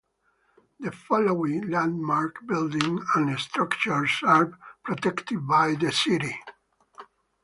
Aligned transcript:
The 0.79 0.91
following 0.91 1.69
landmark 1.69 2.47
buildings 2.47 3.05
and 3.13 3.37
structures 3.39 4.09
are 4.23 4.51
protected 4.83 5.47
by 5.47 5.75
the 5.75 5.91
city. 5.91 6.35